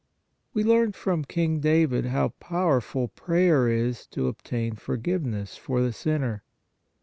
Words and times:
We 0.55 0.63
learn 0.63 0.93
from 0.93 1.25
King 1.25 1.59
David 1.59 2.05
how 2.07 2.29
powerful 2.39 3.09
prayer 3.09 3.67
is 3.67 4.07
to 4.07 4.27
obtain 4.29 4.73
forgive 4.73 5.23
ness 5.23 5.57
for 5.57 5.79
the 5.83 5.93
sinner. 5.93 6.43